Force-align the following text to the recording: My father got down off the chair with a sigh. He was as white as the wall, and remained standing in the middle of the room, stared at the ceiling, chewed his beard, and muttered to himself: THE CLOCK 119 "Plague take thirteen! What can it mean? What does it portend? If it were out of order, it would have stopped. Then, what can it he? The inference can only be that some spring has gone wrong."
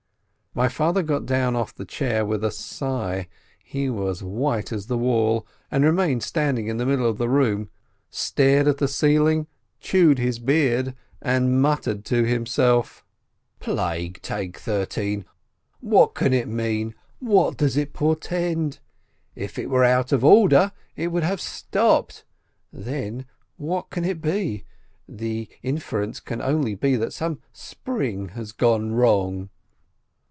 My 0.53 0.67
father 0.67 1.01
got 1.01 1.25
down 1.25 1.55
off 1.55 1.73
the 1.73 1.85
chair 1.85 2.25
with 2.25 2.43
a 2.43 2.51
sigh. 2.51 3.29
He 3.63 3.89
was 3.89 4.17
as 4.19 4.23
white 4.25 4.73
as 4.73 4.87
the 4.87 4.97
wall, 4.97 5.47
and 5.71 5.85
remained 5.85 6.23
standing 6.23 6.67
in 6.67 6.75
the 6.75 6.85
middle 6.85 7.07
of 7.09 7.17
the 7.17 7.29
room, 7.29 7.69
stared 8.09 8.67
at 8.67 8.77
the 8.77 8.89
ceiling, 8.89 9.47
chewed 9.79 10.19
his 10.19 10.39
beard, 10.39 10.93
and 11.21 11.61
muttered 11.61 12.03
to 12.03 12.25
himself: 12.25 13.05
THE 13.59 13.63
CLOCK 13.63 13.75
119 13.77 14.11
"Plague 14.19 14.21
take 14.21 14.57
thirteen! 14.57 15.25
What 15.79 16.15
can 16.15 16.33
it 16.33 16.49
mean? 16.49 16.95
What 17.19 17.55
does 17.55 17.77
it 17.77 17.93
portend? 17.93 18.79
If 19.37 19.57
it 19.57 19.69
were 19.69 19.85
out 19.85 20.11
of 20.11 20.25
order, 20.25 20.73
it 20.97 21.13
would 21.13 21.23
have 21.23 21.39
stopped. 21.39 22.25
Then, 22.73 23.25
what 23.55 23.89
can 23.89 24.03
it 24.03 24.21
he? 24.25 24.65
The 25.07 25.47
inference 25.63 26.19
can 26.19 26.41
only 26.41 26.75
be 26.75 26.97
that 26.97 27.13
some 27.13 27.39
spring 27.53 28.31
has 28.35 28.51
gone 28.51 28.91
wrong." 28.91 29.49